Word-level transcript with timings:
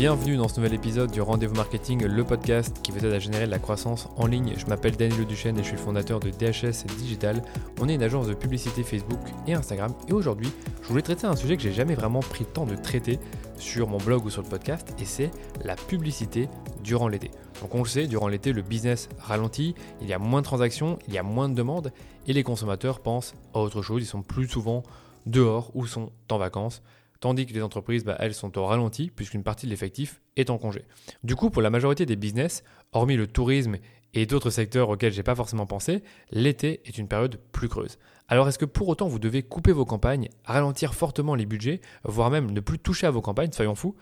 Bienvenue 0.00 0.38
dans 0.38 0.48
ce 0.48 0.56
nouvel 0.56 0.72
épisode 0.72 1.10
du 1.10 1.20
Rendez-vous 1.20 1.56
Marketing, 1.56 2.06
le 2.06 2.24
podcast 2.24 2.80
qui 2.82 2.90
vous 2.90 3.04
aide 3.04 3.12
à 3.12 3.18
générer 3.18 3.44
de 3.44 3.50
la 3.50 3.58
croissance 3.58 4.08
en 4.16 4.24
ligne. 4.24 4.54
Je 4.56 4.64
m'appelle 4.64 4.96
Daniel 4.96 5.26
Duchesne 5.26 5.58
et 5.58 5.62
je 5.62 5.66
suis 5.68 5.76
le 5.76 5.82
fondateur 5.82 6.20
de 6.20 6.30
DHS 6.30 6.86
Digital. 6.96 7.42
On 7.82 7.86
est 7.86 7.96
une 7.96 8.02
agence 8.02 8.26
de 8.26 8.32
publicité 8.32 8.82
Facebook 8.82 9.20
et 9.46 9.52
Instagram 9.52 9.92
et 10.08 10.14
aujourd'hui, 10.14 10.50
je 10.80 10.88
voulais 10.88 11.02
traiter 11.02 11.26
un 11.26 11.36
sujet 11.36 11.58
que 11.58 11.62
j'ai 11.62 11.74
jamais 11.74 11.94
vraiment 11.94 12.20
pris 12.20 12.44
le 12.44 12.50
temps 12.50 12.64
de 12.64 12.76
traiter 12.76 13.18
sur 13.58 13.88
mon 13.88 13.98
blog 13.98 14.24
ou 14.24 14.30
sur 14.30 14.40
le 14.40 14.48
podcast 14.48 14.88
et 14.98 15.04
c'est 15.04 15.30
la 15.66 15.76
publicité 15.76 16.48
durant 16.82 17.08
l'été. 17.08 17.30
Donc 17.60 17.74
on 17.74 17.82
le 17.82 17.88
sait, 17.88 18.06
durant 18.06 18.28
l'été, 18.28 18.54
le 18.54 18.62
business 18.62 19.10
ralentit, 19.18 19.74
il 20.00 20.08
y 20.08 20.14
a 20.14 20.18
moins 20.18 20.40
de 20.40 20.46
transactions, 20.46 20.98
il 21.08 21.12
y 21.12 21.18
a 21.18 21.22
moins 21.22 21.50
de 21.50 21.54
demandes 21.54 21.92
et 22.26 22.32
les 22.32 22.42
consommateurs 22.42 23.00
pensent 23.00 23.34
à 23.52 23.58
autre 23.58 23.82
chose, 23.82 24.02
ils 24.02 24.06
sont 24.06 24.22
plus 24.22 24.48
souvent 24.48 24.82
dehors 25.26 25.70
ou 25.74 25.86
sont 25.86 26.10
en 26.30 26.38
vacances 26.38 26.80
tandis 27.20 27.46
que 27.46 27.54
les 27.54 27.62
entreprises, 27.62 28.04
bah, 28.04 28.16
elles, 28.18 28.34
sont 28.34 28.56
au 28.58 28.64
ralenti 28.64 29.10
puisqu'une 29.14 29.42
partie 29.42 29.66
de 29.66 29.70
l'effectif 29.70 30.20
est 30.36 30.50
en 30.50 30.58
congé. 30.58 30.82
Du 31.22 31.36
coup, 31.36 31.50
pour 31.50 31.62
la 31.62 31.70
majorité 31.70 32.06
des 32.06 32.16
business, 32.16 32.64
hormis 32.92 33.16
le 33.16 33.26
tourisme 33.26 33.76
et 34.14 34.26
d'autres 34.26 34.50
secteurs 34.50 34.88
auxquels 34.88 35.12
j'ai 35.12 35.22
pas 35.22 35.34
forcément 35.34 35.66
pensé, 35.66 36.02
l'été 36.30 36.80
est 36.84 36.98
une 36.98 37.08
période 37.08 37.38
plus 37.52 37.68
creuse. 37.68 37.98
Alors 38.28 38.48
est-ce 38.48 38.58
que 38.58 38.64
pour 38.64 38.88
autant 38.88 39.08
vous 39.08 39.18
devez 39.18 39.42
couper 39.42 39.72
vos 39.72 39.84
campagnes, 39.84 40.28
ralentir 40.44 40.94
fortement 40.94 41.34
les 41.34 41.46
budgets, 41.46 41.80
voire 42.04 42.30
même 42.30 42.50
ne 42.50 42.60
plus 42.60 42.78
toucher 42.78 43.06
à 43.06 43.10
vos 43.10 43.20
campagnes, 43.20 43.52
soyons 43.52 43.74
fous? 43.74 43.96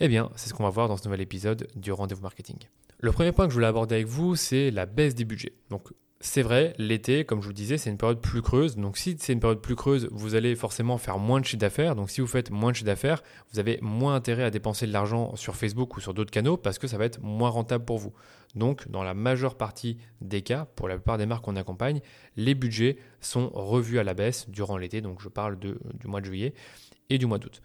Eh 0.00 0.08
bien, 0.08 0.30
c'est 0.34 0.48
ce 0.48 0.54
qu'on 0.54 0.64
va 0.64 0.70
voir 0.70 0.88
dans 0.88 0.96
ce 0.96 1.04
nouvel 1.04 1.20
épisode 1.20 1.68
du 1.76 1.92
rendez-vous 1.92 2.22
marketing. 2.22 2.56
Le 3.00 3.12
premier 3.12 3.32
point 3.32 3.46
que 3.46 3.50
je 3.50 3.54
voulais 3.54 3.66
aborder 3.66 3.96
avec 3.96 4.06
vous, 4.06 4.36
c'est 4.36 4.70
la 4.70 4.86
baisse 4.86 5.14
des 5.14 5.24
budgets. 5.24 5.54
Donc 5.68 5.88
c'est 6.22 6.42
vrai, 6.42 6.74
l'été, 6.76 7.24
comme 7.24 7.40
je 7.40 7.46
vous 7.46 7.54
disais, 7.54 7.78
c'est 7.78 7.88
une 7.88 7.96
période 7.96 8.20
plus 8.20 8.42
creuse. 8.42 8.76
Donc 8.76 8.98
si 8.98 9.16
c'est 9.18 9.32
une 9.32 9.40
période 9.40 9.62
plus 9.62 9.74
creuse, 9.74 10.06
vous 10.12 10.34
allez 10.34 10.54
forcément 10.54 10.98
faire 10.98 11.18
moins 11.18 11.40
de 11.40 11.46
chiffre 11.46 11.58
d'affaires. 11.58 11.96
Donc 11.96 12.10
si 12.10 12.20
vous 12.20 12.26
faites 12.26 12.50
moins 12.50 12.72
de 12.72 12.76
chiffre 12.76 12.86
d'affaires, 12.86 13.22
vous 13.52 13.58
avez 13.58 13.78
moins 13.80 14.14
intérêt 14.14 14.42
à 14.44 14.50
dépenser 14.50 14.86
de 14.86 14.92
l'argent 14.92 15.34
sur 15.36 15.56
Facebook 15.56 15.96
ou 15.96 16.00
sur 16.00 16.12
d'autres 16.12 16.30
canaux 16.30 16.58
parce 16.58 16.78
que 16.78 16.86
ça 16.86 16.98
va 16.98 17.06
être 17.06 17.22
moins 17.22 17.48
rentable 17.48 17.86
pour 17.86 17.96
vous. 17.96 18.12
Donc 18.54 18.86
dans 18.88 19.02
la 19.02 19.14
majeure 19.14 19.56
partie 19.56 19.96
des 20.20 20.42
cas, 20.42 20.66
pour 20.76 20.88
la 20.88 20.96
plupart 20.96 21.16
des 21.16 21.24
marques 21.24 21.42
qu'on 21.42 21.56
accompagne, 21.56 22.00
les 22.36 22.54
budgets 22.54 22.98
sont 23.22 23.48
revus 23.54 23.98
à 23.98 24.04
la 24.04 24.12
baisse 24.12 24.50
durant 24.50 24.76
l'été. 24.76 25.00
Donc 25.00 25.22
je 25.22 25.28
parle 25.30 25.58
du 25.58 26.06
mois 26.06 26.20
de 26.20 26.26
juillet 26.26 26.52
et 27.08 27.16
du 27.16 27.24
mois 27.24 27.38
d'août. 27.38 27.62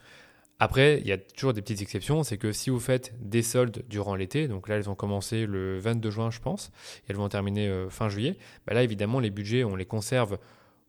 Après, 0.59 0.99
il 1.01 1.07
y 1.07 1.11
a 1.11 1.17
toujours 1.17 1.53
des 1.53 1.61
petites 1.61 1.81
exceptions, 1.81 2.23
c'est 2.23 2.37
que 2.37 2.53
si 2.53 2.69
vous 2.69 2.79
faites 2.79 3.13
des 3.19 3.41
soldes 3.41 3.83
durant 3.89 4.15
l'été, 4.15 4.47
donc 4.47 4.69
là 4.69 4.77
elles 4.77 4.89
ont 4.89 4.95
commencé 4.95 5.45
le 5.45 5.79
22 5.79 6.09
juin 6.09 6.31
je 6.31 6.39
pense, 6.39 6.71
et 6.99 7.09
elles 7.09 7.17
vont 7.17 7.27
terminer 7.27 7.67
euh, 7.67 7.89
fin 7.89 8.07
juillet, 8.07 8.37
bah 8.65 8.73
là 8.73 8.81
évidemment 8.81 9.19
les 9.19 9.31
budgets 9.31 9.65
on 9.65 9.75
les 9.75 9.85
conserve 9.85 10.37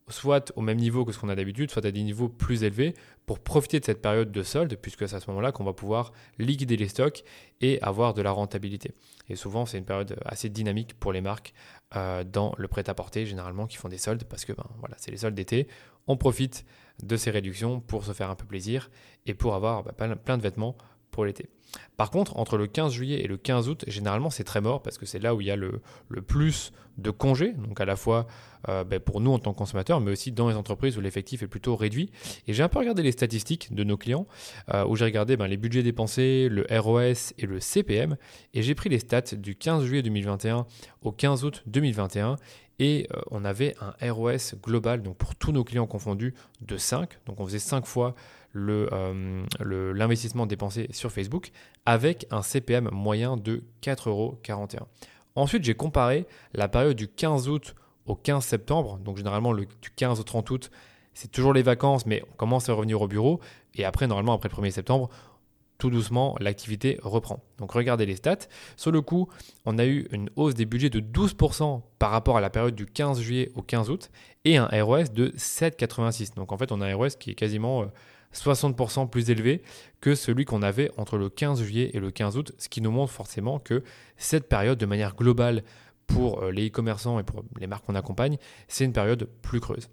soit 0.08 0.52
au 0.56 0.60
même 0.60 0.78
niveau 0.78 1.04
que 1.04 1.12
ce 1.12 1.18
qu'on 1.18 1.28
a 1.28 1.34
d'habitude, 1.34 1.70
soit 1.70 1.84
à 1.84 1.90
des 1.90 2.02
niveaux 2.02 2.28
plus 2.28 2.62
élevés 2.62 2.94
pour 3.26 3.40
profiter 3.40 3.80
de 3.80 3.84
cette 3.84 4.00
période 4.00 4.30
de 4.30 4.42
solde, 4.42 4.76
puisque 4.76 5.08
c'est 5.08 5.16
à 5.16 5.20
ce 5.20 5.28
moment-là 5.30 5.50
qu'on 5.50 5.64
va 5.64 5.72
pouvoir 5.72 6.12
liquider 6.38 6.76
les 6.76 6.88
stocks 6.88 7.24
et 7.60 7.82
avoir 7.82 8.14
de 8.14 8.22
la 8.22 8.30
rentabilité. 8.30 8.92
Et 9.28 9.34
souvent, 9.34 9.66
c'est 9.66 9.78
une 9.78 9.84
période 9.84 10.16
assez 10.24 10.48
dynamique 10.48 10.94
pour 10.94 11.12
les 11.12 11.20
marques 11.20 11.54
euh, 11.96 12.22
dans 12.22 12.54
le 12.56 12.68
prêt-à-porter, 12.68 13.26
généralement, 13.26 13.66
qui 13.66 13.76
font 13.76 13.88
des 13.88 13.98
soldes, 13.98 14.24
parce 14.24 14.44
que 14.44 14.52
ben, 14.52 14.66
voilà, 14.78 14.94
c'est 14.98 15.10
les 15.10 15.16
soldes 15.16 15.34
d'été. 15.34 15.66
On 16.06 16.16
profite 16.16 16.64
de 17.02 17.16
ces 17.16 17.30
réductions 17.30 17.80
pour 17.80 18.04
se 18.04 18.12
faire 18.12 18.30
un 18.30 18.34
peu 18.34 18.46
plaisir 18.46 18.90
et 19.26 19.34
pour 19.34 19.54
avoir 19.54 19.82
bah, 19.82 19.92
plein 19.92 20.36
de 20.36 20.42
vêtements 20.42 20.76
pour 21.10 21.24
l'été. 21.24 21.48
Par 21.96 22.10
contre, 22.10 22.36
entre 22.36 22.56
le 22.56 22.66
15 22.66 22.92
juillet 22.92 23.24
et 23.24 23.26
le 23.26 23.36
15 23.36 23.68
août, 23.68 23.84
généralement 23.86 24.30
c'est 24.30 24.44
très 24.44 24.60
mort 24.60 24.82
parce 24.82 24.98
que 24.98 25.06
c'est 25.06 25.18
là 25.18 25.34
où 25.34 25.40
il 25.40 25.46
y 25.46 25.50
a 25.50 25.56
le, 25.56 25.80
plus 26.26 26.72
de 26.98 27.10
congés, 27.10 27.52
donc 27.52 27.80
à 27.80 27.84
la 27.84 27.96
fois 27.96 28.26
euh, 28.68 28.84
ben, 28.84 29.00
pour 29.00 29.20
nous 29.20 29.32
en 29.32 29.38
tant 29.38 29.52
que 29.52 29.58
consommateurs, 29.58 30.00
mais 30.00 30.12
aussi 30.12 30.32
dans 30.32 30.48
les 30.48 30.54
entreprises 30.54 30.96
où 30.96 31.00
l'effectif 31.00 31.42
est 31.42 31.46
plutôt 31.46 31.76
réduit. 31.76 32.10
Et 32.46 32.52
j'ai 32.52 32.62
un 32.62 32.68
peu 32.68 32.78
regardé 32.78 33.02
les 33.02 33.12
statistiques 33.12 33.74
de 33.74 33.84
nos 33.84 33.96
clients, 33.96 34.26
euh, 34.72 34.86
où 34.86 34.96
j'ai 34.96 35.04
regardé 35.04 35.36
ben, 35.36 35.46
les 35.46 35.56
budgets 35.56 35.82
dépensés, 35.82 36.48
le 36.50 36.66
ROS 36.70 37.34
et 37.38 37.46
le 37.46 37.60
CPM, 37.60 38.16
et 38.54 38.62
j'ai 38.62 38.74
pris 38.74 38.88
les 38.88 38.98
stats 38.98 39.36
du 39.36 39.56
15 39.56 39.84
juillet 39.84 40.02
2021 40.02 40.66
au 41.02 41.12
15 41.12 41.44
août 41.44 41.62
2021, 41.66 42.36
et 42.78 43.08
euh, 43.14 43.20
on 43.30 43.44
avait 43.44 43.74
un 43.80 44.12
ROS 44.12 44.54
global, 44.62 45.02
donc 45.02 45.16
pour 45.16 45.34
tous 45.34 45.52
nos 45.52 45.64
clients 45.64 45.86
confondus, 45.86 46.34
de 46.60 46.76
5. 46.76 47.18
Donc 47.26 47.40
on 47.40 47.46
faisait 47.46 47.58
5 47.58 47.86
fois 47.86 48.14
l'investissement 48.54 49.46
le, 49.60 49.92
l'investissement 49.92 50.46
dépensé 50.46 50.88
sur 50.90 51.12
Facebook 51.12 51.50
avec 51.84 52.26
un 52.30 52.42
CPM 52.42 52.88
moyen 52.90 53.36
de 53.36 53.62
4,41 53.82 54.08
euros. 54.08 54.38
Ensuite, 55.34 55.64
j'ai 55.64 55.74
comparé 55.74 56.26
la 56.54 56.68
période 56.68 56.96
du 56.96 57.08
15 57.08 57.48
août 57.48 57.74
au 58.06 58.14
15 58.14 58.44
septembre. 58.44 58.98
Donc 58.98 59.18
généralement, 59.18 59.52
le, 59.52 59.66
du 59.66 59.90
15 59.94 60.20
au 60.20 60.22
30 60.22 60.50
août, 60.50 60.70
c'est 61.12 61.30
toujours 61.30 61.52
les 61.52 61.62
vacances, 61.62 62.06
mais 62.06 62.22
on 62.32 62.36
commence 62.36 62.68
à 62.68 62.72
revenir 62.72 63.00
au 63.00 63.08
bureau. 63.08 63.40
Et 63.74 63.84
après, 63.84 64.06
normalement, 64.06 64.32
après 64.32 64.48
le 64.48 64.54
1er 64.54 64.70
septembre, 64.70 65.10
tout 65.78 65.90
doucement, 65.90 66.36
l'activité 66.40 66.98
reprend. 67.02 67.42
Donc 67.58 67.72
regardez 67.72 68.06
les 68.06 68.16
stats. 68.16 68.48
Sur 68.76 68.92
le 68.92 69.00
coup, 69.02 69.28
on 69.64 69.78
a 69.78 69.86
eu 69.86 70.08
une 70.10 70.30
hausse 70.36 70.54
des 70.54 70.66
budgets 70.66 70.90
de 70.90 71.00
12% 71.00 71.82
par 71.98 72.10
rapport 72.10 72.36
à 72.36 72.40
la 72.40 72.50
période 72.50 72.74
du 72.74 72.86
15 72.86 73.20
juillet 73.20 73.52
au 73.54 73.62
15 73.62 73.90
août 73.90 74.10
et 74.44 74.56
un 74.56 74.68
ROS 74.72 75.10
de 75.12 75.28
7,86. 75.36 76.34
Donc 76.34 76.52
en 76.52 76.56
fait, 76.56 76.72
on 76.72 76.80
a 76.80 76.86
un 76.86 76.94
ROS 76.94 77.10
qui 77.18 77.30
est 77.30 77.34
quasiment 77.34 77.84
60% 78.34 79.02
euh, 79.02 79.06
plus 79.06 79.30
élevé 79.30 79.62
que 80.00 80.14
celui 80.14 80.44
qu'on 80.44 80.62
avait 80.62 80.90
entre 80.96 81.18
le 81.18 81.28
15 81.28 81.62
juillet 81.62 81.90
et 81.94 82.00
le 82.00 82.10
15 82.10 82.36
août, 82.36 82.52
ce 82.58 82.68
qui 82.68 82.80
nous 82.80 82.90
montre 82.90 83.12
forcément 83.12 83.58
que 83.58 83.82
cette 84.16 84.48
période, 84.48 84.78
de 84.78 84.86
manière 84.86 85.14
globale 85.14 85.62
pour 86.06 86.42
euh, 86.42 86.52
les 86.52 86.68
e-commerçants 86.68 87.18
et 87.18 87.22
pour 87.22 87.44
les 87.58 87.66
marques 87.66 87.84
qu'on 87.84 87.94
accompagne, 87.94 88.38
c'est 88.68 88.84
une 88.84 88.92
période 88.92 89.28
plus 89.42 89.60
creuse. 89.60 89.88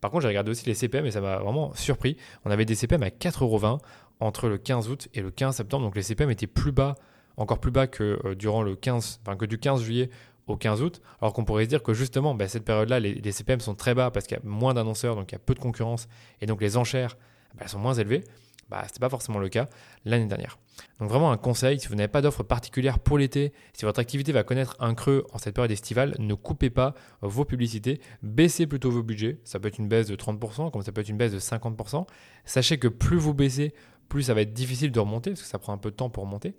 Par 0.00 0.10
contre, 0.10 0.22
j'ai 0.22 0.28
regardé 0.28 0.50
aussi 0.50 0.66
les 0.66 0.74
CPM 0.74 1.06
et 1.06 1.10
ça 1.10 1.20
m'a 1.20 1.38
vraiment 1.38 1.74
surpris. 1.74 2.16
On 2.44 2.50
avait 2.50 2.64
des 2.64 2.74
CPM 2.74 3.02
à 3.02 3.08
4,20€ 3.08 3.80
entre 4.20 4.48
le 4.48 4.58
15 4.58 4.88
août 4.88 5.08
et 5.14 5.20
le 5.20 5.30
15 5.30 5.56
septembre. 5.56 5.84
Donc 5.84 5.96
les 5.96 6.02
CPM 6.02 6.30
étaient 6.30 6.46
plus 6.46 6.72
bas, 6.72 6.94
encore 7.36 7.58
plus 7.58 7.70
bas 7.70 7.86
que 7.86 8.18
euh, 8.24 8.34
durant 8.34 8.62
le 8.62 8.76
15, 8.76 9.20
enfin 9.22 9.36
que 9.36 9.44
du 9.44 9.58
15 9.58 9.82
juillet 9.82 10.10
au 10.46 10.56
15 10.56 10.82
août. 10.82 11.02
Alors 11.20 11.32
qu'on 11.32 11.44
pourrait 11.44 11.64
se 11.64 11.68
dire 11.68 11.82
que 11.82 11.92
justement, 11.92 12.34
bah, 12.34 12.48
cette 12.48 12.64
période-là, 12.64 13.00
les, 13.00 13.32
CPM 13.32 13.60
sont 13.60 13.74
très 13.74 13.94
bas 13.94 14.10
parce 14.10 14.26
qu'il 14.26 14.36
y 14.36 14.40
a 14.40 14.44
moins 14.44 14.74
d'annonceurs, 14.74 15.16
donc 15.16 15.32
il 15.32 15.34
y 15.34 15.36
a 15.36 15.40
peu 15.40 15.54
de 15.54 15.60
concurrence 15.60 16.08
et 16.40 16.46
donc 16.46 16.60
les 16.60 16.76
enchères 16.76 17.16
bah, 17.54 17.66
sont 17.68 17.78
moins 17.78 17.94
élevées. 17.94 18.24
Bah, 18.68 18.80
ce 18.82 18.86
n'était 18.86 18.98
pas 18.98 19.08
forcément 19.08 19.38
le 19.38 19.48
cas 19.48 19.68
l'année 20.04 20.26
dernière. 20.26 20.58
Donc 20.98 21.08
vraiment 21.08 21.30
un 21.30 21.36
conseil, 21.36 21.78
si 21.78 21.86
vous 21.86 21.94
n'avez 21.94 22.08
pas 22.08 22.20
d'offre 22.20 22.42
particulière 22.42 22.98
pour 22.98 23.16
l'été, 23.16 23.52
si 23.72 23.84
votre 23.84 24.00
activité 24.00 24.32
va 24.32 24.42
connaître 24.42 24.76
un 24.80 24.94
creux 24.94 25.24
en 25.32 25.38
cette 25.38 25.54
période 25.54 25.70
estivale, 25.70 26.16
ne 26.18 26.34
coupez 26.34 26.70
pas 26.70 26.94
vos 27.22 27.44
publicités, 27.44 28.00
baissez 28.22 28.66
plutôt 28.66 28.90
vos 28.90 29.04
budgets. 29.04 29.38
Ça 29.44 29.60
peut 29.60 29.68
être 29.68 29.78
une 29.78 29.88
baisse 29.88 30.08
de 30.08 30.16
30%, 30.16 30.72
comme 30.72 30.82
ça 30.82 30.90
peut 30.90 31.00
être 31.00 31.08
une 31.08 31.16
baisse 31.16 31.32
de 31.32 31.38
50%. 31.38 32.06
Sachez 32.44 32.78
que 32.78 32.88
plus 32.88 33.18
vous 33.18 33.34
baissez, 33.34 33.72
plus 34.08 34.24
ça 34.24 34.34
va 34.34 34.42
être 34.42 34.52
difficile 34.52 34.92
de 34.92 35.00
remonter, 35.00 35.30
parce 35.30 35.42
que 35.42 35.48
ça 35.48 35.58
prend 35.58 35.72
un 35.72 35.78
peu 35.78 35.90
de 35.90 35.96
temps 35.96 36.10
pour 36.10 36.24
remonter. 36.24 36.54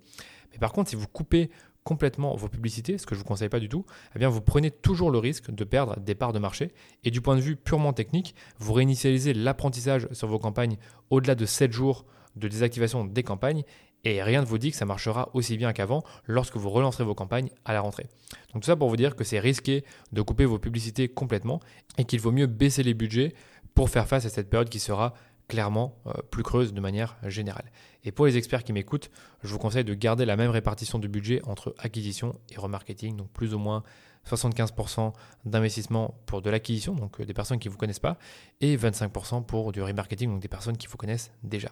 Mais 0.52 0.58
par 0.58 0.72
contre, 0.72 0.90
si 0.90 0.96
vous 0.96 1.08
coupez 1.08 1.50
complètement 1.84 2.36
vos 2.36 2.48
publicités, 2.48 2.98
ce 2.98 3.06
que 3.06 3.14
je 3.14 3.20
ne 3.20 3.24
vous 3.24 3.28
conseille 3.28 3.48
pas 3.48 3.60
du 3.60 3.68
tout, 3.68 3.86
eh 4.18 4.26
vous 4.26 4.40
prenez 4.40 4.70
toujours 4.70 5.10
le 5.10 5.18
risque 5.18 5.50
de 5.50 5.64
perdre 5.64 5.98
des 6.00 6.14
parts 6.14 6.32
de 6.32 6.38
marché. 6.38 6.72
Et 7.04 7.10
du 7.10 7.20
point 7.20 7.34
de 7.34 7.40
vue 7.40 7.56
purement 7.56 7.92
technique, 7.92 8.34
vous 8.58 8.74
réinitialisez 8.74 9.32
l'apprentissage 9.32 10.06
sur 10.12 10.28
vos 10.28 10.38
campagnes 10.38 10.76
au-delà 11.08 11.34
de 11.34 11.46
7 11.46 11.72
jours 11.72 12.04
de 12.36 12.46
désactivation 12.46 13.04
des 13.04 13.22
campagnes 13.22 13.64
et 14.04 14.22
rien 14.22 14.40
ne 14.42 14.46
vous 14.46 14.58
dit 14.58 14.70
que 14.70 14.76
ça 14.76 14.84
marchera 14.84 15.28
aussi 15.34 15.56
bien 15.56 15.72
qu'avant 15.72 16.04
lorsque 16.26 16.56
vous 16.56 16.70
relancerez 16.70 17.04
vos 17.04 17.14
campagnes 17.14 17.50
à 17.64 17.72
la 17.72 17.80
rentrée. 17.80 18.06
Donc 18.52 18.62
tout 18.62 18.66
ça 18.66 18.76
pour 18.76 18.88
vous 18.88 18.96
dire 18.96 19.16
que 19.16 19.24
c'est 19.24 19.40
risqué 19.40 19.84
de 20.12 20.22
couper 20.22 20.44
vos 20.44 20.58
publicités 20.58 21.08
complètement 21.08 21.60
et 21.96 22.04
qu'il 22.04 22.20
vaut 22.20 22.32
mieux 22.32 22.46
baisser 22.46 22.82
les 22.82 22.94
budgets 22.94 23.34
pour 23.74 23.90
faire 23.90 24.06
face 24.06 24.24
à 24.24 24.28
cette 24.28 24.50
période 24.50 24.68
qui 24.68 24.78
sera 24.78 25.14
clairement 25.48 25.96
euh, 26.06 26.12
plus 26.30 26.42
creuse 26.42 26.72
de 26.72 26.80
manière 26.80 27.16
générale. 27.24 27.72
Et 28.04 28.12
pour 28.12 28.26
les 28.26 28.36
experts 28.36 28.62
qui 28.62 28.72
m'écoutent, 28.72 29.10
je 29.42 29.48
vous 29.48 29.58
conseille 29.58 29.84
de 29.84 29.94
garder 29.94 30.24
la 30.24 30.36
même 30.36 30.50
répartition 30.50 30.98
de 30.98 31.08
budget 31.08 31.40
entre 31.44 31.74
acquisition 31.78 32.38
et 32.50 32.56
remarketing, 32.56 33.16
donc 33.16 33.28
plus 33.30 33.54
ou 33.54 33.58
moins 33.58 33.82
75% 34.26 35.12
d'investissement 35.46 36.20
pour 36.26 36.42
de 36.42 36.50
l'acquisition, 36.50 36.94
donc 36.94 37.20
euh, 37.20 37.24
des 37.24 37.34
personnes 37.34 37.58
qui 37.58 37.68
ne 37.68 37.72
vous 37.72 37.78
connaissent 37.78 37.98
pas, 37.98 38.18
et 38.60 38.76
25% 38.76 39.44
pour 39.44 39.72
du 39.72 39.82
remarketing, 39.82 40.30
donc 40.30 40.40
des 40.40 40.48
personnes 40.48 40.76
qui 40.76 40.86
vous 40.86 40.96
connaissent 40.96 41.32
déjà. 41.42 41.70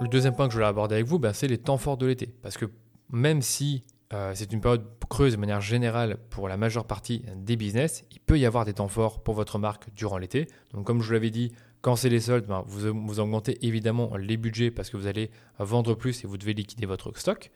Le 0.00 0.06
deuxième 0.06 0.34
point 0.34 0.46
que 0.46 0.52
je 0.52 0.58
voulais 0.58 0.68
aborder 0.68 0.94
avec 0.94 1.06
vous, 1.06 1.18
ben, 1.18 1.32
c'est 1.32 1.48
les 1.48 1.58
temps 1.58 1.76
forts 1.76 1.96
de 1.96 2.06
l'été. 2.06 2.32
Parce 2.40 2.56
que 2.56 2.66
même 3.10 3.42
si 3.42 3.82
euh, 4.12 4.32
c'est 4.34 4.52
une 4.52 4.60
période 4.60 4.86
creuse 5.08 5.32
de 5.32 5.38
manière 5.38 5.60
générale 5.60 6.18
pour 6.30 6.48
la 6.48 6.56
majeure 6.56 6.86
partie 6.86 7.24
des 7.36 7.56
business, 7.56 8.04
il 8.12 8.20
peut 8.20 8.38
y 8.38 8.46
avoir 8.46 8.64
des 8.64 8.74
temps 8.74 8.88
forts 8.88 9.22
pour 9.22 9.34
votre 9.34 9.58
marque 9.58 9.92
durant 9.94 10.18
l'été. 10.18 10.46
Donc 10.72 10.86
comme 10.86 11.00
je 11.00 11.06
vous 11.08 11.12
l'avais 11.12 11.30
dit, 11.30 11.52
quand 11.80 11.96
c'est 11.96 12.08
les 12.08 12.20
soldes, 12.20 12.46
ben, 12.46 12.64
vous, 12.66 13.20
augmentez 13.20 13.64
évidemment 13.66 14.16
les 14.16 14.36
budgets 14.36 14.70
parce 14.70 14.90
que 14.90 14.96
vous 14.96 15.06
allez 15.06 15.30
vendre 15.58 15.94
plus 15.94 16.24
et 16.24 16.26
vous 16.26 16.36
devez 16.36 16.54
liquider 16.54 16.86
votre 16.86 17.16
stock. 17.18 17.50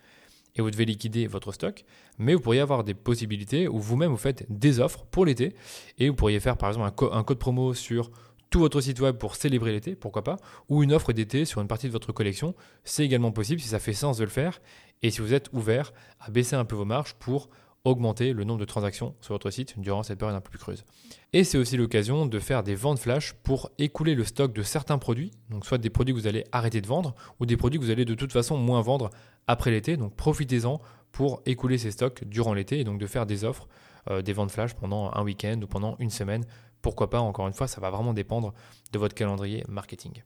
Et 0.55 0.61
vous 0.61 0.71
devez 0.71 0.85
liquider 0.85 1.27
votre 1.27 1.51
stock. 1.53 1.85
Mais 2.19 2.35
vous 2.35 2.41
pourriez 2.41 2.61
avoir 2.61 2.85
des 2.85 2.93
possibilités 2.93 3.69
où 3.69 3.79
vous-même 3.79 4.11
vous 4.11 4.19
faites 4.19 4.45
des 4.51 4.81
offres 4.81 5.07
pour 5.11 5.25
l'été. 5.25 5.55
Et 5.99 6.11
vous 6.11 6.15
pourriez 6.15 6.41
faire 6.41 6.59
par 6.59 6.69
exemple 6.69 6.93
un 7.11 7.25
code 7.25 7.39
promo 7.39 7.73
sur 7.73 8.11
tout 8.53 8.61
votre 8.61 8.81
site 8.83 9.01
web 9.01 9.17
pour 9.17 9.35
célébrer 9.35 9.73
l'été, 9.73 9.97
pourquoi 9.97 10.23
pas, 10.23 10.37
ou 10.69 10.83
une 10.83 10.93
offre 10.93 11.15
d'été 11.15 11.47
sur 11.47 11.63
une 11.63 11.69
partie 11.69 11.87
de 11.87 11.93
votre 11.93 12.13
collection. 12.13 12.55
C'est 12.85 13.03
également 13.03 13.33
possible 13.33 13.61
si 13.61 13.69
ça 13.69 13.79
fait 13.79 13.95
sens 13.95 14.19
de 14.19 14.25
le 14.25 14.31
faire 14.31 14.61
et 15.03 15.11
si 15.11 15.23
vous 15.23 15.33
êtes 15.33 15.49
ouvert 15.53 15.93
à 16.21 16.31
baisser 16.31 16.55
un 16.55 16.67
peu 16.67 16.77
vos 16.77 16.85
marges 16.85 17.15
pour 17.15 17.49
augmenter 17.85 18.33
le 18.33 18.45
nombre 18.45 18.61
de 18.61 18.65
transactions 18.65 19.15
sur 19.21 19.35
votre 19.35 19.51
site 19.51 19.79
durant 19.79 20.03
cette 20.03 20.19
période 20.19 20.37
un 20.37 20.41
peu 20.41 20.51
plus 20.51 20.59
creuse. 20.59 20.85
Et 21.33 21.45
c'est 21.45 21.59
aussi 21.59 21.77
l'occasion 21.77 22.27
de 22.27 22.39
faire 22.39 22.63
des 22.63 22.75
ventes 22.75 22.99
flash 22.99 23.33
pour 23.43 23.71
écouler 23.79 24.15
le 24.15 24.25
stock 24.25 24.53
de 24.53 24.63
certains 24.63 24.99
produits, 24.99 25.33
donc 25.51 25.67
soit 25.67 25.79
des 25.79 25.91
produits 25.91 26.15
que 26.15 26.21
vous 26.21 26.27
allez 26.27 26.45
arrêter 26.53 26.81
de 26.81 26.87
vendre 26.87 27.15
ou 27.41 27.47
des 27.47 27.57
produits 27.57 27.81
que 27.81 27.85
vous 27.85 27.91
allez 27.91 28.05
de 28.05 28.15
toute 28.15 28.33
façon 28.33 28.57
moins 28.57 28.83
vendre 28.83 29.11
après 29.47 29.71
l'été. 29.71 29.97
Donc 29.97 30.15
profitez-en 30.15 30.81
pour 31.11 31.43
écouler 31.45 31.79
ces 31.79 31.91
stocks 31.91 32.25
durant 32.25 32.55
l'été 32.55 32.81
et 32.81 32.85
donc 32.85 32.99
de 32.99 33.07
faire 33.07 33.27
des 33.27 33.45
offres, 33.45 33.69
euh, 34.11 34.23
des 34.23 34.33
ventes 34.33 34.51
flash 34.51 34.75
pendant 34.75 35.11
un 35.13 35.23
week-end 35.23 35.61
ou 35.63 35.67
pendant 35.67 35.97
une 35.99 36.11
semaine. 36.11 36.45
Pourquoi 36.81 37.11
pas, 37.11 37.21
encore 37.21 37.47
une 37.47 37.53
fois, 37.53 37.69
ça 37.69 37.81
va 37.81 37.91
vraiment 37.91 38.13
dépendre 38.13 38.55
de 38.93 38.99
votre 38.99 39.15
calendrier 39.15 39.65
marketing. 39.69 40.23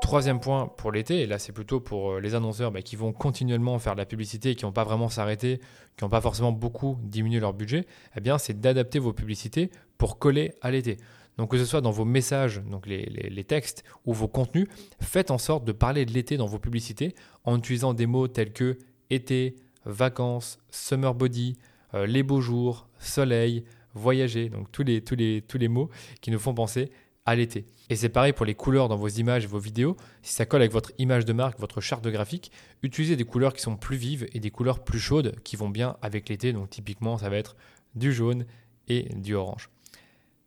Troisième 0.00 0.40
point 0.40 0.68
pour 0.76 0.92
l'été, 0.92 1.22
et 1.22 1.26
là 1.26 1.38
c'est 1.38 1.52
plutôt 1.52 1.80
pour 1.80 2.12
euh, 2.12 2.20
les 2.20 2.34
annonceurs 2.34 2.70
bah, 2.70 2.82
qui 2.82 2.96
vont 2.96 3.12
continuellement 3.12 3.78
faire 3.78 3.94
de 3.94 3.98
la 3.98 4.06
publicité 4.06 4.54
qui 4.54 4.64
n'ont 4.64 4.72
pas 4.72 4.84
vraiment 4.84 5.08
s'arrêter, 5.08 5.60
qui 5.96 6.04
n'ont 6.04 6.10
pas 6.10 6.20
forcément 6.20 6.52
beaucoup 6.52 6.98
diminué 7.02 7.40
leur 7.40 7.54
budget, 7.54 7.86
eh 8.16 8.20
bien 8.20 8.38
c'est 8.38 8.60
d'adapter 8.60 8.98
vos 8.98 9.12
publicités 9.12 9.70
pour 9.98 10.18
coller 10.18 10.52
à 10.60 10.70
l'été. 10.70 10.98
Donc 11.38 11.50
que 11.50 11.58
ce 11.58 11.64
soit 11.64 11.80
dans 11.80 11.90
vos 11.90 12.04
messages, 12.04 12.62
donc 12.62 12.86
les, 12.86 13.04
les, 13.04 13.44
textes 13.44 13.84
ou 14.04 14.12
vos 14.12 14.28
contenus, 14.28 14.68
faites 15.00 15.30
en 15.30 15.38
sorte 15.38 15.64
de 15.64 15.72
parler 15.72 16.06
de 16.06 16.12
l'été 16.12 16.36
dans 16.36 16.46
vos 16.46 16.58
publicités 16.58 17.14
en 17.44 17.58
utilisant 17.58 17.92
des 17.92 18.06
mots 18.06 18.28
tels 18.28 18.52
que 18.52 18.78
été, 19.10 19.56
vacances, 19.84 20.58
summer 20.70 21.14
body, 21.14 21.58
euh, 21.94 22.06
les 22.06 22.22
beaux 22.22 22.40
jours, 22.40 22.88
soleil, 22.98 23.64
voyager, 23.94 24.48
donc 24.50 24.70
tous 24.72 24.82
les, 24.82 25.02
tous 25.02 25.14
les, 25.14 25.42
tous 25.42 25.58
les 25.58 25.68
mots 25.68 25.90
qui 26.20 26.30
nous 26.30 26.38
font 26.38 26.54
penser 26.54 26.90
l'été. 27.34 27.66
Et 27.90 27.96
c'est 27.96 28.08
pareil 28.08 28.32
pour 28.32 28.46
les 28.46 28.54
couleurs 28.54 28.88
dans 28.88 28.96
vos 28.96 29.08
images 29.08 29.44
et 29.44 29.48
vos 29.48 29.58
vidéos. 29.58 29.96
Si 30.22 30.34
ça 30.34 30.46
colle 30.46 30.62
avec 30.62 30.72
votre 30.72 30.92
image 30.98 31.24
de 31.24 31.32
marque, 31.32 31.58
votre 31.58 31.80
charte 31.80 32.06
graphique, 32.06 32.52
utilisez 32.82 33.16
des 33.16 33.24
couleurs 33.24 33.54
qui 33.54 33.62
sont 33.62 33.76
plus 33.76 33.96
vives 33.96 34.26
et 34.32 34.40
des 34.40 34.50
couleurs 34.50 34.82
plus 34.84 35.00
chaudes 35.00 35.36
qui 35.42 35.56
vont 35.56 35.68
bien 35.68 35.96
avec 36.02 36.28
l'été. 36.28 36.52
Donc 36.52 36.70
typiquement, 36.70 37.18
ça 37.18 37.28
va 37.28 37.36
être 37.36 37.56
du 37.94 38.12
jaune 38.12 38.46
et 38.88 39.08
du 39.14 39.34
orange. 39.34 39.70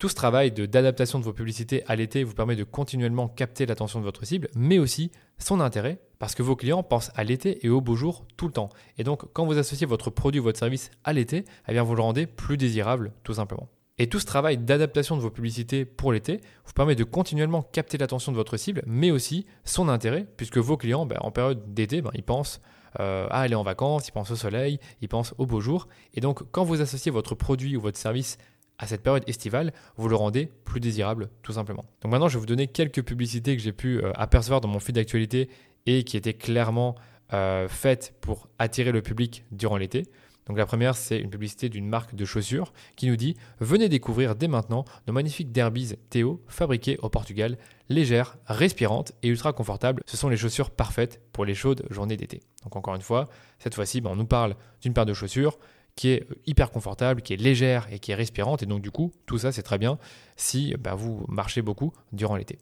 Tout 0.00 0.08
ce 0.08 0.14
travail 0.14 0.50
d'adaptation 0.50 1.18
de, 1.18 1.24
vos 1.24 1.34
publicités 1.34 1.84
à 1.86 1.94
l'été 1.94 2.24
vous 2.24 2.32
permet 2.32 2.56
de 2.56 2.64
continuellement 2.64 3.28
capter 3.28 3.66
l'attention 3.66 3.98
de 3.98 4.04
votre 4.04 4.24
cible, 4.24 4.48
mais 4.54 4.78
aussi 4.78 5.10
son 5.36 5.60
intérêt, 5.60 6.00
parce 6.18 6.34
que 6.34 6.42
vos 6.42 6.56
clients 6.56 6.82
pensent 6.82 7.10
à 7.16 7.22
l'été 7.22 7.66
et 7.66 7.68
au 7.68 7.82
beau 7.82 7.96
jour 7.96 8.24
tout 8.38 8.46
le 8.46 8.52
temps. 8.52 8.70
Et 8.96 9.04
donc, 9.04 9.30
quand 9.34 9.44
vous 9.44 9.58
associez 9.58 9.86
votre 9.86 10.08
produit 10.08 10.40
ou 10.40 10.44
votre 10.44 10.58
service 10.58 10.90
à 11.04 11.12
l'été, 11.12 11.44
eh 11.68 11.78
vous 11.78 11.94
le 11.94 12.00
rendez 12.00 12.26
plus 12.26 12.56
désirable, 12.56 13.12
tout 13.24 13.34
simplement. 13.34 13.68
Et 14.00 14.06
tout 14.06 14.18
ce 14.18 14.24
travail 14.24 14.56
d'adaptation 14.56 15.14
de 15.14 15.20
vos 15.20 15.28
publicités 15.28 15.84
pour 15.84 16.10
l'été 16.10 16.40
vous 16.64 16.72
permet 16.72 16.94
de 16.94 17.04
continuellement 17.04 17.60
capter 17.60 17.98
l'attention 17.98 18.32
de 18.32 18.36
votre 18.36 18.56
cible, 18.56 18.82
mais 18.86 19.10
aussi 19.10 19.44
son 19.64 19.90
intérêt, 19.90 20.26
puisque 20.38 20.56
vos 20.56 20.78
clients, 20.78 21.04
ben, 21.04 21.18
en 21.20 21.30
période 21.30 21.74
d'été, 21.74 22.00
ben, 22.00 22.10
ils 22.14 22.22
pensent 22.22 22.62
euh, 22.98 23.26
à 23.28 23.40
aller 23.40 23.54
en 23.54 23.62
vacances, 23.62 24.08
ils 24.08 24.12
pensent 24.12 24.30
au 24.30 24.36
soleil, 24.36 24.80
ils 25.02 25.08
pensent 25.08 25.34
au 25.36 25.44
beau 25.44 25.60
jour. 25.60 25.86
Et 26.14 26.22
donc, 26.22 26.50
quand 26.50 26.64
vous 26.64 26.80
associez 26.80 27.12
votre 27.12 27.34
produit 27.34 27.76
ou 27.76 27.82
votre 27.82 27.98
service 27.98 28.38
à 28.78 28.86
cette 28.86 29.02
période 29.02 29.22
estivale, 29.26 29.70
vous 29.98 30.08
le 30.08 30.16
rendez 30.16 30.50
plus 30.64 30.80
désirable, 30.80 31.28
tout 31.42 31.52
simplement. 31.52 31.84
Donc 32.00 32.10
maintenant, 32.10 32.28
je 32.28 32.38
vais 32.38 32.40
vous 32.40 32.46
donner 32.46 32.68
quelques 32.68 33.02
publicités 33.02 33.54
que 33.54 33.62
j'ai 33.62 33.74
pu 33.74 34.02
euh, 34.02 34.12
apercevoir 34.14 34.62
dans 34.62 34.68
mon 34.68 34.80
feed 34.80 34.94
d'actualité 34.94 35.50
et 35.84 36.04
qui 36.04 36.16
étaient 36.16 36.32
clairement 36.32 36.94
euh, 37.34 37.68
faites 37.68 38.14
pour 38.22 38.48
attirer 38.58 38.92
le 38.92 39.02
public 39.02 39.44
durant 39.52 39.76
l'été. 39.76 40.06
Donc 40.46 40.58
la 40.58 40.66
première, 40.66 40.96
c'est 40.96 41.18
une 41.18 41.30
publicité 41.30 41.68
d'une 41.68 41.86
marque 41.86 42.14
de 42.14 42.24
chaussures 42.24 42.72
qui 42.96 43.06
nous 43.08 43.16
dit 43.16 43.36
Venez 43.60 43.88
découvrir 43.88 44.34
dès 44.34 44.48
maintenant 44.48 44.84
nos 45.06 45.12
magnifiques 45.12 45.52
Derbies 45.52 45.94
Théo 46.10 46.42
fabriquées 46.48 46.98
au 47.02 47.08
Portugal, 47.08 47.58
légères, 47.88 48.36
respirantes 48.46 49.12
et 49.22 49.28
ultra 49.28 49.52
confortables. 49.52 50.02
Ce 50.06 50.16
sont 50.16 50.28
les 50.28 50.36
chaussures 50.36 50.70
parfaites 50.70 51.20
pour 51.32 51.44
les 51.44 51.54
chaudes 51.54 51.86
journées 51.90 52.16
d'été. 52.16 52.40
Donc 52.64 52.76
encore 52.76 52.94
une 52.94 53.02
fois, 53.02 53.28
cette 53.58 53.74
fois-ci, 53.74 54.00
ben, 54.00 54.10
on 54.10 54.16
nous 54.16 54.26
parle 54.26 54.56
d'une 54.82 54.92
paire 54.92 55.06
de 55.06 55.14
chaussures 55.14 55.58
qui 55.96 56.08
est 56.08 56.26
hyper 56.46 56.70
confortable, 56.70 57.20
qui 57.20 57.34
est 57.34 57.36
légère 57.36 57.86
et 57.92 57.98
qui 57.98 58.12
est 58.12 58.14
respirante. 58.14 58.62
Et 58.62 58.66
donc 58.66 58.80
du 58.80 58.90
coup, 58.90 59.12
tout 59.26 59.38
ça, 59.38 59.52
c'est 59.52 59.62
très 59.62 59.78
bien 59.78 59.98
si 60.36 60.74
ben, 60.78 60.94
vous 60.94 61.24
marchez 61.28 61.62
beaucoup 61.62 61.92
durant 62.12 62.36
l'été. 62.36 62.58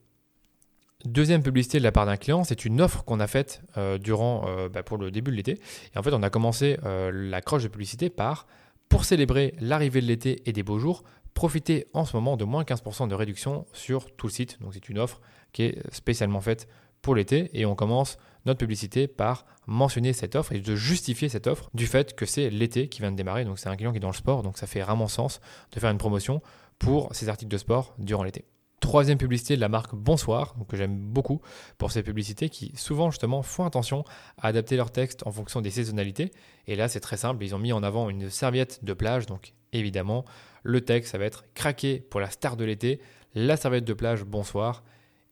Deuxième 1.05 1.45
publicité 1.45 1.79
de 1.79 1.85
la 1.85 1.93
part 1.93 2.07
d'un 2.07 2.17
client, 2.17 2.43
c'est 2.43 2.65
une 2.65 2.81
offre 2.81 3.05
qu'on 3.05 3.21
a 3.21 3.29
faite 3.29 3.63
euh, 3.77 3.99
durant 3.99 4.49
euh, 4.49 4.69
bah, 4.69 4.83
pour 4.83 4.99
le 4.99 5.13
début 5.13 5.31
de 5.31 5.37
l'été. 5.37 5.61
Et 5.95 5.99
en 5.99 6.03
fait, 6.03 6.13
on 6.13 6.25
a 6.25 6.31
commencé 6.31 6.77
euh, 6.85 7.13
la 7.13 7.41
croche 7.41 7.63
de 7.63 7.69
publicité 7.69 8.11
par 8.11 8.49
pour 8.89 9.05
célébrer 9.05 9.55
l'arrivée 9.61 10.01
de 10.01 10.07
l'été 10.07 10.43
et 10.47 10.53
des 10.53 10.65
beaux 10.65 10.81
jours, 10.81 11.05
profitez 11.35 11.87
en 11.93 12.05
ce 12.05 12.17
moment 12.17 12.37
de 12.37 12.45
moins 12.45 12.65
15% 12.65 13.07
de 13.07 13.15
réduction 13.15 13.65
sur 13.73 14.11
tout 14.17 14.27
le 14.27 14.33
site. 14.33 14.61
Donc 14.61 14.75
c'est 14.75 14.89
une 14.89 14.99
offre 14.99 15.21
qui 15.53 15.63
est 15.63 15.95
spécialement 15.95 16.41
faite 16.41 16.67
pour 17.01 17.15
l'été 17.15 17.49
et 17.53 17.65
on 17.65 17.77
commence 17.77 18.19
notre 18.45 18.59
publicité 18.59 19.07
par 19.07 19.47
mentionner 19.67 20.13
cette 20.13 20.35
offre 20.35 20.53
et 20.53 20.59
de 20.59 20.75
justifier 20.75 21.29
cette 21.29 21.47
offre 21.47 21.71
du 21.75 21.87
fait 21.87 22.17
que 22.17 22.27
c'est 22.27 22.51
l'été 22.51 22.89
qui 22.89 23.03
vient 23.03 23.13
de 23.13 23.17
démarrer. 23.17 23.45
Donc 23.45 23.61
c'est 23.61 23.69
un 23.69 23.77
client 23.77 23.93
qui 23.93 23.99
est 23.99 24.01
dans 24.01 24.09
le 24.09 24.15
sport, 24.15 24.43
donc 24.43 24.59
ça 24.59 24.67
fait 24.67 24.81
vraiment 24.81 25.07
sens 25.07 25.41
de 25.71 25.79
faire 25.79 25.91
une 25.91 25.99
promotion 25.99 26.43
pour 26.81 27.15
ces 27.15 27.29
articles 27.29 27.53
de 27.53 27.59
sport 27.59 27.95
durant 27.99 28.25
l'été. 28.25 28.47
Troisième 28.81 29.19
publicité 29.19 29.57
de 29.57 29.61
la 29.61 29.69
marque 29.69 29.97
Bonsoir, 29.97 30.55
que 30.69 30.77
j'aime 30.77 30.97
beaucoup 30.97 31.41
pour 31.79 31.91
ces 31.91 32.05
publicités 32.05 32.49
qui 32.49 32.73
souvent 32.77 33.11
justement 33.11 33.43
font 33.43 33.65
attention 33.65 34.05
à 34.41 34.49
adapter 34.49 34.77
leur 34.77 34.93
texte 34.93 35.27
en 35.27 35.33
fonction 35.33 35.61
des 35.61 35.71
saisonnalités. 35.71 36.31
Et 36.69 36.77
là 36.77 36.87
c'est 36.87 37.01
très 37.01 37.17
simple, 37.17 37.43
ils 37.43 37.57
ont 37.57 37.59
mis 37.59 37.73
en 37.73 37.83
avant 37.83 38.09
une 38.09 38.31
serviette 38.31 38.85
de 38.85 38.93
plage, 38.93 39.27
donc 39.27 39.53
évidemment 39.73 40.25
le 40.63 40.81
texte 40.81 41.11
ça 41.13 41.19
va 41.19 41.25
être 41.25 41.45
craqué 41.55 41.99
pour 41.99 42.21
la 42.21 42.31
star 42.31 42.57
de 42.57 42.65
l'été, 42.65 43.01
la 43.35 43.57
serviette 43.57 43.85
de 43.85 43.95
plage 43.95 44.23
Bonsoir. 44.23 44.85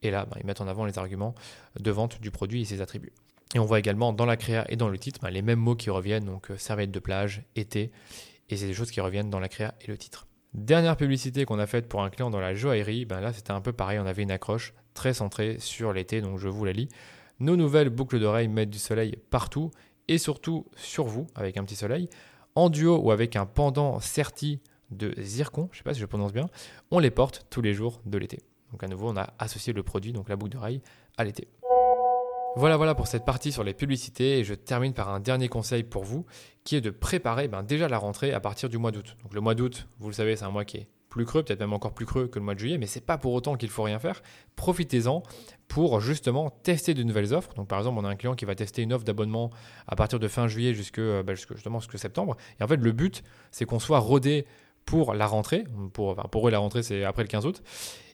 Et 0.03 0.11
là 0.11 0.27
ben, 0.27 0.39
ils 0.41 0.47
mettent 0.47 0.61
en 0.61 0.69
avant 0.69 0.85
les 0.85 0.99
arguments 0.99 1.35
de 1.79 1.91
vente 1.93 2.21
du 2.21 2.33
produit 2.33 2.63
et 2.63 2.65
ses 2.65 2.81
attributs. 2.81 3.13
Et 3.55 3.61
on 3.61 3.65
voit 3.65 3.79
également 3.79 4.13
dans 4.13 4.27
la 4.27 4.37
créa 4.37 4.65
et 4.69 4.77
dans 4.77 4.89
le 4.89 4.99
titre 4.99 5.21
ben, 5.23 5.31
les 5.31 5.43
mêmes 5.43 5.61
mots 5.61 5.77
qui 5.77 5.91
reviennent, 5.91 6.25
donc 6.25 6.51
euh, 6.51 6.59
serviette 6.59 6.91
de 6.91 6.99
plage, 6.99 7.45
été, 7.55 7.93
et 8.49 8.57
c'est 8.57 8.67
des 8.67 8.75
choses 8.75 8.91
qui 8.91 9.01
reviennent 9.01 9.31
dans 9.31 9.41
la 9.41 9.49
créa 9.49 9.75
et 9.81 9.87
le 9.87 9.97
titre. 9.97 10.27
Dernière 10.57 10.97
publicité 10.97 11.45
qu'on 11.45 11.59
a 11.59 11.67
faite 11.67 11.87
pour 11.87 12.03
un 12.03 12.09
client 12.09 12.31
dans 12.31 12.41
la 12.41 12.55
joaillerie, 12.55 13.05
ben 13.05 13.21
là 13.21 13.35
c'était 13.35 13.51
un 13.51 13.61
peu 13.61 13.75
pareil, 13.75 13.99
on 13.99 14.07
avait 14.07 14.23
une 14.23 14.31
accroche 14.31 14.73
très 14.95 15.13
centrée 15.13 15.57
sur 15.59 15.93
l'été, 15.93 16.23
donc 16.23 16.39
je 16.39 16.49
vous 16.49 16.65
la 16.65 16.73
lis. 16.73 16.89
Nos 17.41 17.57
nouvelles 17.57 17.91
boucles 17.91 18.19
d'oreilles 18.19 18.49
mettent 18.49 18.71
du 18.71 18.79
soleil 18.79 19.19
partout 19.29 19.71
et 20.09 20.17
surtout 20.17 20.65
sur 20.75 21.05
vous 21.05 21.27
avec 21.35 21.59
un 21.59 21.65
petit 21.65 21.77
soleil. 21.77 22.09
En 22.55 22.71
duo 22.71 22.97
ou 22.97 23.11
avec 23.11 23.37
un 23.37 23.45
pendant 23.45 24.01
serti 24.01 24.61
de 24.91 25.13
zircon, 25.19 25.69
je 25.73 25.77
ne 25.77 25.79
sais 25.81 25.85
pas 25.85 25.93
si 25.93 26.01
je 26.01 26.07
prononce 26.07 26.33
bien, 26.33 26.49
on 26.91 27.01
les 27.01 27.11
porte 27.11 27.45
tous 27.51 27.61
les 27.61 27.75
jours 27.75 28.01
de 28.07 28.17
l'été. 28.17 28.39
Donc 28.73 28.83
à 28.83 28.89
nouveau, 28.89 29.11
on 29.11 29.17
a 29.19 29.35
associé 29.39 29.75
le 29.75 29.83
produit, 29.83 30.15
donc 30.15 30.31
la 30.31 30.37
boucle 30.37 30.53
d'oreille, 30.53 30.81
à 31.19 31.25
l'été. 31.25 31.49
Voilà, 32.59 32.79
voilà 32.79 32.95
pour 32.95 33.07
cette 33.07 33.27
partie 33.27 33.53
sur 33.53 33.65
les 33.65 33.75
publicités 33.75 34.39
et 34.39 34.45
je 34.45 34.55
termine 34.55 34.95
par 34.95 35.11
un 35.11 35.21
dernier 35.21 35.47
conseil 35.47 35.83
pour 35.83 36.05
vous 36.05 36.25
qui 36.65 36.75
est 36.75 36.81
de 36.81 36.89
préparer 36.89 37.49
ben, 37.49 37.63
déjà 37.63 37.87
la 37.87 37.99
rentrée 37.99 38.33
à 38.33 38.41
partir 38.41 38.71
du 38.71 38.79
mois 38.79 38.93
d'août. 38.93 39.15
Donc 39.23 39.35
le 39.35 39.43
mois 39.43 39.55
d'août, 39.55 39.87
vous 39.99 40.09
le 40.09 40.15
savez, 40.15 40.37
c'est 40.37 40.47
un 40.47 40.51
mois 40.51 40.65
qui 40.65 40.79
est 40.79 40.89
plus 41.11 41.27
creux, 41.27 41.43
peut-être 41.43 41.61
même 41.61 41.75
encore 41.75 41.93
plus 41.93 42.07
creux 42.07 42.29
que 42.29 42.39
le 42.39 42.47
mois 42.47 42.55
de 42.55 42.59
juillet, 42.59 42.79
mais 42.79 42.87
c'est 42.87 43.05
pas 43.05 43.19
pour 43.19 43.35
autant 43.35 43.57
qu'il 43.57 43.69
faut 43.69 43.83
rien 43.83 43.99
faire. 43.99 44.23
Profitez-en 44.57 45.23
pour 45.69 46.01
justement 46.01 46.49
tester 46.49 46.95
de 46.95 47.03
nouvelles 47.03 47.35
offres. 47.35 47.53
Donc 47.53 47.69
par 47.69 47.79
exemple, 47.79 47.99
on 48.01 48.07
a 48.07 48.09
un 48.09 48.17
client 48.17 48.35
qui 48.35 48.47
va 48.47 48.55
tester 48.55 48.81
une 48.81 48.95
offre 48.95 49.05
d'abonnement 49.05 49.51
à 49.87 49.95
partir 49.95 50.19
de 50.19 50.27
fin 50.27 50.49
juillet 50.49 50.73
jusque, 50.73 50.99
ben, 50.99 51.37
justement 51.37 51.81
jusqu'à 51.81 51.99
septembre. 51.99 52.39
Et 52.59 52.65
en 52.65 52.69
fait, 52.69 52.77
le 52.79 52.93
but, 52.93 53.23
c'est 53.51 53.67
qu'on 53.67 53.81
soit 53.81 53.99
rodé 53.99 54.47
pour 54.87 55.13
la 55.13 55.27
rentrée. 55.27 55.65
Pour, 55.93 56.15
pour 56.15 56.49
eux, 56.49 56.51
la 56.51 56.59
rentrée, 56.59 56.83
c'est 56.83 57.05
après 57.05 57.23
le 57.23 57.29
15 57.29 57.45
août. 57.45 57.63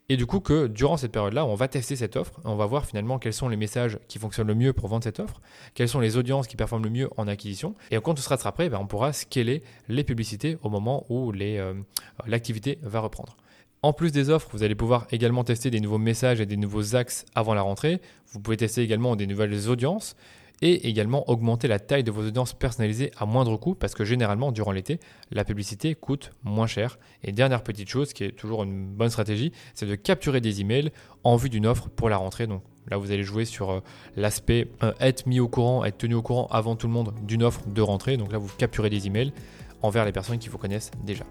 Et 0.08 0.16
du 0.16 0.26
coup, 0.26 0.40
que 0.40 0.66
durant 0.66 0.96
cette 0.96 1.12
période-là, 1.12 1.46
on 1.46 1.54
va 1.54 1.68
tester 1.68 1.96
cette 1.96 2.16
offre, 2.16 2.40
on 2.44 2.56
va 2.56 2.66
voir 2.66 2.86
finalement 2.86 3.18
quels 3.18 3.32
sont 3.32 3.48
les 3.48 3.56
messages 3.56 3.98
qui 4.08 4.18
fonctionnent 4.18 4.48
le 4.48 4.54
mieux 4.54 4.72
pour 4.72 4.88
vendre 4.88 5.04
cette 5.04 5.20
offre, 5.20 5.40
quelles 5.74 5.88
sont 5.88 6.00
les 6.00 6.16
audiences 6.16 6.46
qui 6.46 6.56
performent 6.56 6.84
le 6.84 6.90
mieux 6.90 7.08
en 7.16 7.28
acquisition. 7.28 7.74
Et 7.90 7.96
quand 7.96 8.14
tout 8.14 8.22
sera 8.22 8.52
prêt, 8.52 8.70
on 8.74 8.86
pourra 8.86 9.12
scaler 9.12 9.62
les 9.88 10.04
publicités 10.04 10.58
au 10.62 10.68
moment 10.68 11.06
où 11.08 11.32
euh, 11.32 11.74
l'activité 12.26 12.78
va 12.82 13.00
reprendre. 13.00 13.36
En 13.84 13.92
plus 13.92 14.12
des 14.12 14.30
offres, 14.30 14.48
vous 14.52 14.62
allez 14.62 14.74
pouvoir 14.74 15.06
également 15.10 15.44
tester 15.44 15.70
des 15.70 15.80
nouveaux 15.80 15.98
messages 15.98 16.40
et 16.40 16.46
des 16.46 16.56
nouveaux 16.56 16.94
axes 16.94 17.24
avant 17.34 17.54
la 17.54 17.62
rentrée. 17.62 18.00
Vous 18.32 18.38
pouvez 18.38 18.56
tester 18.56 18.82
également 18.82 19.16
des 19.16 19.26
nouvelles 19.26 19.68
audiences 19.68 20.14
et 20.62 20.88
également 20.88 21.28
augmenter 21.28 21.68
la 21.68 21.80
taille 21.80 22.04
de 22.04 22.10
vos 22.10 22.22
audiences 22.22 22.54
personnalisées 22.54 23.10
à 23.18 23.26
moindre 23.26 23.56
coût 23.56 23.74
parce 23.74 23.94
que 23.94 24.04
généralement 24.04 24.52
durant 24.52 24.70
l'été, 24.70 25.00
la 25.32 25.44
publicité 25.44 25.94
coûte 25.96 26.30
moins 26.44 26.68
cher. 26.68 26.98
Et 27.24 27.32
dernière 27.32 27.62
petite 27.62 27.88
chose 27.88 28.12
qui 28.12 28.24
est 28.24 28.30
toujours 28.30 28.62
une 28.62 28.86
bonne 28.86 29.10
stratégie, 29.10 29.52
c'est 29.74 29.86
de 29.86 29.96
capturer 29.96 30.40
des 30.40 30.60
emails 30.60 30.92
en 31.24 31.36
vue 31.36 31.50
d'une 31.50 31.66
offre 31.66 31.88
pour 31.90 32.08
la 32.08 32.16
rentrée. 32.16 32.46
Donc 32.46 32.62
là, 32.88 32.96
vous 32.96 33.10
allez 33.10 33.24
jouer 33.24 33.44
sur 33.44 33.70
euh, 33.70 33.80
l'aspect 34.16 34.68
euh, 34.84 34.92
être 35.00 35.26
mis 35.26 35.40
au 35.40 35.48
courant, 35.48 35.84
être 35.84 35.98
tenu 35.98 36.14
au 36.14 36.22
courant 36.22 36.46
avant 36.50 36.76
tout 36.76 36.86
le 36.86 36.92
monde 36.92 37.12
d'une 37.26 37.42
offre 37.42 37.66
de 37.66 37.82
rentrée. 37.82 38.16
Donc 38.16 38.32
là, 38.32 38.38
vous 38.38 38.50
capturez 38.56 38.88
des 38.88 39.08
emails 39.08 39.32
envers 39.82 40.04
les 40.04 40.12
personnes 40.12 40.38
qui 40.38 40.48
vous 40.48 40.58
connaissent 40.58 40.92
déjà. 41.04 41.24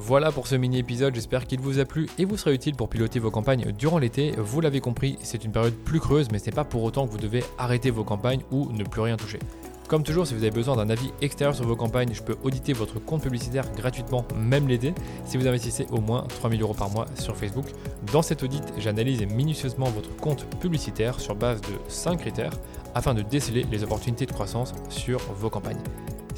Voilà 0.00 0.30
pour 0.30 0.46
ce 0.46 0.54
mini-épisode, 0.54 1.16
j'espère 1.16 1.44
qu'il 1.44 1.58
vous 1.58 1.80
a 1.80 1.84
plu 1.84 2.08
et 2.18 2.24
vous 2.24 2.36
sera 2.36 2.52
utile 2.52 2.76
pour 2.76 2.88
piloter 2.88 3.18
vos 3.18 3.32
campagnes 3.32 3.72
durant 3.72 3.98
l'été. 3.98 4.32
Vous 4.38 4.60
l'avez 4.60 4.78
compris, 4.78 5.18
c'est 5.24 5.44
une 5.44 5.50
période 5.50 5.74
plus 5.74 5.98
creuse, 5.98 6.28
mais 6.30 6.38
ce 6.38 6.46
n'est 6.46 6.52
pas 6.52 6.62
pour 6.62 6.84
autant 6.84 7.04
que 7.04 7.10
vous 7.10 7.18
devez 7.18 7.42
arrêter 7.58 7.90
vos 7.90 8.04
campagnes 8.04 8.42
ou 8.52 8.70
ne 8.70 8.84
plus 8.84 9.00
rien 9.00 9.16
toucher. 9.16 9.40
Comme 9.88 10.04
toujours, 10.04 10.24
si 10.24 10.34
vous 10.34 10.42
avez 10.44 10.52
besoin 10.52 10.76
d'un 10.76 10.88
avis 10.88 11.10
extérieur 11.20 11.56
sur 11.56 11.66
vos 11.66 11.74
campagnes, 11.74 12.14
je 12.14 12.22
peux 12.22 12.36
auditer 12.44 12.72
votre 12.74 13.00
compte 13.00 13.22
publicitaire 13.22 13.64
gratuitement, 13.72 14.24
même 14.36 14.68
l'été, 14.68 14.94
si 15.24 15.36
vous 15.36 15.48
investissez 15.48 15.86
au 15.90 16.00
moins 16.00 16.22
3000 16.28 16.62
euros 16.62 16.74
par 16.74 16.90
mois 16.90 17.06
sur 17.16 17.36
Facebook. 17.36 17.66
Dans 18.12 18.22
cet 18.22 18.44
audit, 18.44 18.62
j'analyse 18.78 19.20
minutieusement 19.26 19.86
votre 19.86 20.14
compte 20.14 20.46
publicitaire 20.60 21.18
sur 21.18 21.34
base 21.34 21.60
de 21.62 21.74
5 21.88 22.18
critères 22.18 22.52
afin 22.94 23.14
de 23.14 23.22
déceler 23.22 23.66
les 23.72 23.82
opportunités 23.82 24.26
de 24.26 24.32
croissance 24.32 24.74
sur 24.90 25.18
vos 25.34 25.50
campagnes. 25.50 25.82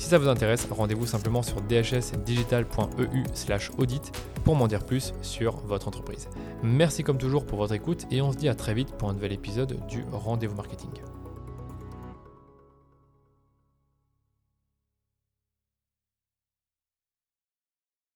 Si 0.00 0.06
ça 0.08 0.16
vous 0.16 0.28
intéresse, 0.28 0.66
rendez-vous 0.70 1.04
simplement 1.04 1.42
sur 1.42 1.60
dhsdigital.eu 1.60 3.22
slash 3.34 3.70
audit 3.76 4.10
pour 4.44 4.56
m'en 4.56 4.66
dire 4.66 4.86
plus 4.86 5.12
sur 5.20 5.58
votre 5.66 5.88
entreprise. 5.88 6.26
Merci 6.62 7.02
comme 7.02 7.18
toujours 7.18 7.44
pour 7.44 7.58
votre 7.58 7.74
écoute 7.74 8.06
et 8.10 8.22
on 8.22 8.32
se 8.32 8.38
dit 8.38 8.48
à 8.48 8.54
très 8.54 8.72
vite 8.72 8.92
pour 8.92 9.10
un 9.10 9.12
nouvel 9.12 9.32
épisode 9.32 9.76
du 9.88 10.02
Rendez-vous 10.10 10.56
Marketing. 10.56 10.88